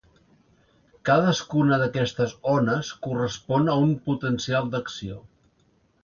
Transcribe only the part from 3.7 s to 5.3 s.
a un potencial d'acció.